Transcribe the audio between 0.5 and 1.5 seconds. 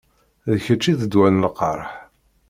D kečč i d ddwa n